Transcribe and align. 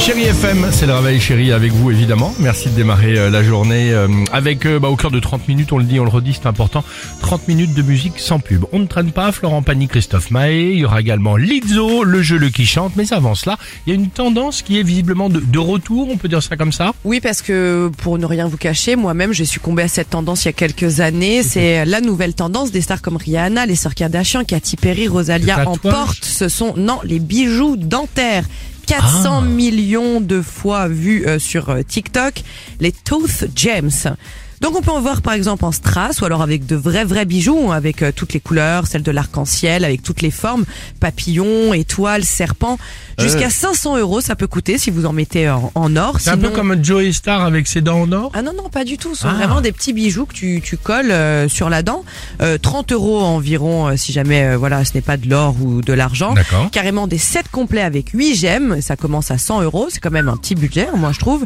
Chérie 0.00 0.24
FM, 0.24 0.66
c'est 0.72 0.86
le 0.86 0.94
réveil 0.94 1.20
chéri 1.20 1.52
avec 1.52 1.72
vous 1.72 1.90
évidemment. 1.90 2.34
Merci 2.38 2.70
de 2.70 2.74
démarrer 2.74 3.18
euh, 3.18 3.28
la 3.28 3.42
journée 3.42 3.92
euh, 3.92 4.08
avec 4.32 4.64
euh, 4.64 4.78
bah, 4.78 4.88
au 4.88 4.96
cœur 4.96 5.10
de 5.10 5.20
30 5.20 5.46
minutes, 5.46 5.72
on 5.72 5.78
le 5.78 5.84
dit, 5.84 6.00
on 6.00 6.04
le 6.04 6.10
redit, 6.10 6.32
c'est 6.32 6.48
important. 6.48 6.82
30 7.20 7.46
minutes 7.48 7.74
de 7.74 7.82
musique 7.82 8.18
sans 8.18 8.40
pub. 8.40 8.64
On 8.72 8.78
ne 8.78 8.86
traîne 8.86 9.12
pas 9.12 9.30
Florent 9.30 9.60
Pagny, 9.60 9.88
Christophe 9.88 10.30
Maé, 10.30 10.72
il 10.72 10.78
y 10.78 10.84
aura 10.86 11.02
également 11.02 11.36
Lizzo, 11.36 12.02
le 12.02 12.22
jeu 12.22 12.38
le 12.38 12.48
qui 12.48 12.64
chante, 12.64 12.96
mais 12.96 13.12
avant 13.12 13.34
cela, 13.34 13.58
il 13.86 13.90
y 13.90 13.92
a 13.92 14.00
une 14.00 14.08
tendance 14.08 14.62
qui 14.62 14.80
est 14.80 14.82
visiblement 14.82 15.28
de, 15.28 15.38
de 15.38 15.58
retour, 15.58 16.08
on 16.10 16.16
peut 16.16 16.28
dire 16.28 16.42
ça 16.42 16.56
comme 16.56 16.72
ça? 16.72 16.94
Oui, 17.04 17.20
parce 17.20 17.42
que 17.42 17.90
pour 17.98 18.18
ne 18.18 18.24
rien 18.24 18.48
vous 18.48 18.56
cacher, 18.56 18.96
moi-même, 18.96 19.34
j'ai 19.34 19.44
succombé 19.44 19.82
à 19.82 19.88
cette 19.88 20.08
tendance 20.08 20.44
il 20.44 20.48
y 20.48 20.48
a 20.48 20.54
quelques 20.54 21.00
années. 21.00 21.42
C'est 21.42 21.84
la 21.84 22.00
nouvelle 22.00 22.32
tendance 22.32 22.72
des 22.72 22.80
stars 22.80 23.02
comme 23.02 23.18
Rihanna, 23.18 23.66
les 23.66 23.76
sœurs 23.76 23.94
Kardashian, 23.94 24.44
Katy 24.44 24.76
Perry, 24.76 25.08
Rosalia 25.08 25.56
Les 25.56 25.66
en 25.66 25.74
tatouages 25.74 25.94
portent. 25.94 26.24
Ce 26.24 26.48
sont 26.48 26.72
non 26.78 27.00
les 27.04 27.18
bijoux 27.18 27.76
dentaires. 27.76 28.44
400 28.90 29.38
Ah. 29.38 29.40
millions 29.42 30.20
de 30.20 30.42
fois 30.42 30.88
vus 30.88 31.24
euh, 31.24 31.38
sur 31.38 31.68
euh, 31.70 31.82
TikTok, 31.82 32.42
les 32.80 32.90
Tooth 32.90 33.44
Gems. 33.54 34.16
Donc 34.60 34.76
on 34.76 34.82
peut 34.82 34.90
en 34.90 35.00
voir 35.00 35.22
par 35.22 35.32
exemple 35.32 35.64
en 35.64 35.72
strass 35.72 36.20
ou 36.20 36.26
alors 36.26 36.42
avec 36.42 36.66
de 36.66 36.76
vrais 36.76 37.04
vrais 37.04 37.24
bijoux 37.24 37.72
avec 37.72 38.02
euh, 38.02 38.12
toutes 38.14 38.34
les 38.34 38.40
couleurs, 38.40 38.86
celles 38.86 39.02
de 39.02 39.10
l'arc-en-ciel, 39.10 39.84
avec 39.86 40.02
toutes 40.02 40.20
les 40.20 40.30
formes, 40.30 40.64
papillons, 41.00 41.72
étoiles, 41.72 42.24
serpents. 42.24 42.78
Jusqu'à 43.18 43.50
500 43.50 43.98
euros 43.98 44.20
ça 44.20 44.34
peut 44.36 44.46
coûter 44.46 44.78
si 44.78 44.90
vous 44.90 45.04
en 45.06 45.12
mettez 45.12 45.48
en, 45.50 45.70
en 45.74 45.96
or. 45.96 46.16
C'est 46.20 46.30
un 46.30 46.38
peu 46.38 46.50
comme 46.50 46.82
Joey 46.82 47.12
Star 47.12 47.42
avec 47.42 47.66
ses 47.66 47.80
dents 47.80 48.00
en 48.02 48.12
or? 48.12 48.30
ah 48.34 48.42
non, 48.42 48.52
non, 48.56 48.68
pas 48.70 48.84
du 48.84 48.96
tout. 48.98 49.14
Ce 49.14 49.22
sont 49.22 49.28
Ah. 49.28 49.34
vraiment 49.34 49.60
des 49.60 49.72
petits 49.72 49.92
bijoux 49.92 50.24
que 50.26 50.32
tu, 50.34 50.60
tu 50.64 50.76
colles 50.76 51.10
euh, 51.10 51.48
sur 51.48 51.68
la 51.70 51.82
dent. 51.82 52.04
Euh, 52.40 52.56
30 52.58 52.92
euros 52.92 53.20
environ 53.20 53.88
euh, 53.88 53.96
si 53.96 54.12
jamais 54.12 54.44
euh, 54.44 54.56
voilà, 54.56 54.84
ce 54.84 54.92
n'est 54.94 55.00
pas 55.02 55.16
de 55.16 55.28
l'or 55.28 55.54
ou 55.62 55.80
de 55.82 55.92
l'argent. 55.92 56.32
D'accord. 56.34 56.70
Carrément 56.70 57.06
des 57.06 57.18
sets 57.18 57.44
complets 57.52 57.82
avec 57.82 58.10
8 58.10 58.34
gemmes. 58.34 58.80
Ça 58.80 58.96
commence 58.96 59.30
à 59.30 59.38
100 59.38 59.62
euros. 59.62 59.88
C'est 59.90 60.00
quand 60.00 60.10
même 60.10 60.28
un 60.28 60.36
petit 60.36 60.54
budget, 60.54 60.88
moi 60.96 61.12
je 61.12 61.18
trouve. 61.18 61.44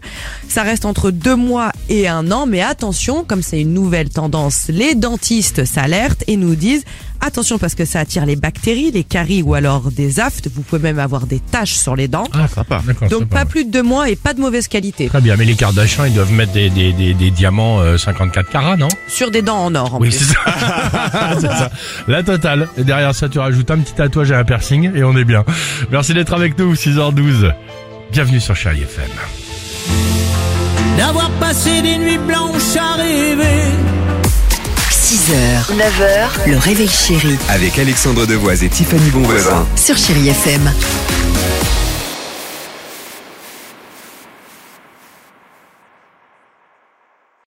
Ça 0.49 0.63
reste 0.63 0.85
entre 0.85 1.11
deux 1.11 1.37
mois 1.37 1.71
et 1.89 2.07
un 2.09 2.31
an. 2.31 2.47
Mais 2.47 2.63
attention, 2.63 3.04
comme 3.13 3.43
c'est 3.43 3.61
une 3.61 3.75
nouvelle 3.75 4.09
tendance, 4.09 4.67
les 4.69 4.95
dentistes 4.95 5.67
s'alertent 5.67 6.25
et 6.27 6.39
nous 6.39 6.55
disent 6.55 6.85
attention 7.21 7.59
parce 7.59 7.75
que 7.75 7.85
ça 7.85 8.01
attire 8.01 8.25
les 8.25 8.35
bactéries, 8.37 8.91
les 8.93 9.05
caries 9.05 9.43
ou 9.43 9.53
alors 9.53 9.91
des 9.91 10.21
aftes. 10.21 10.49
Vous 10.55 10.63
pouvez 10.63 10.81
même 10.81 10.99
avoir 10.99 11.27
des 11.27 11.39
taches 11.39 11.75
sur 11.75 11.97
les 11.97 12.09
dents. 12.09 12.25
Ah, 12.33 12.49
sympa. 12.49 12.81
D'accord. 12.87 13.09
Donc 13.11 13.21
sympa. 13.21 13.41
pas 13.41 13.45
plus 13.45 13.67
de 13.67 13.71
deux 13.71 13.83
mois 13.83 14.09
et 14.09 14.17
pas 14.17 14.33
de 14.33 14.41
mauvaise 14.41 14.69
qualité. 14.69 15.09
Très 15.09 15.21
bien, 15.21 15.37
mais 15.37 15.45
les 15.45 15.55
Kardashians, 15.55 16.07
ils 16.07 16.15
doivent 16.15 16.33
mettre 16.33 16.53
des, 16.53 16.71
des, 16.71 16.93
des, 16.95 17.13
des 17.13 17.31
diamants 17.31 17.81
euh, 17.81 17.99
54 17.99 18.49
carats, 18.49 18.77
non? 18.79 18.89
Sur 19.07 19.31
des 19.31 19.43
dents 19.43 19.63
en 19.67 19.75
or 19.75 19.97
en 19.97 20.01
Oui, 20.01 20.09
plus. 20.09 20.19
c'est 20.19 20.33
ça. 20.33 21.35
c'est 21.41 21.47
ça. 21.47 21.71
La 22.09 22.23
totale. 22.23 22.69
Et 22.79 22.85
derrière 22.85 23.15
ça, 23.15 23.29
tu 23.29 23.39
rajoutes 23.39 23.71
un 23.71 23.79
petit 23.81 23.93
tatouage 23.93 24.31
et 24.31 24.35
un 24.35 24.45
piercing 24.45 24.91
et 24.95 25.05
on 25.05 25.15
est 25.15 25.25
bien. 25.25 25.45
Merci 25.91 26.15
d'être 26.15 26.33
avec 26.33 26.59
nous, 26.59 26.73
6h12. 26.75 27.53
Bienvenue 28.13 28.41
sur 28.41 28.57
Chérie 28.57 28.81
FM. 28.83 29.44
D'avoir 30.97 31.31
passé 31.41 31.83
des 31.83 31.99
nuits 31.99 32.19
blanches 32.19 32.77
à 32.79 32.95
rêver. 32.95 33.63
6h, 34.91 35.77
9h, 35.77 36.51
le 36.51 36.57
réveil 36.59 36.89
chéri 36.89 37.37
Avec 37.49 37.79
Alexandre 37.79 38.27
Devoise 38.27 38.63
et 38.65 38.69
Tiffany 38.69 39.11
Bonvoisin. 39.11 39.67
sur 39.77 39.97
Chérie 39.97 40.29
FM. 40.29 40.73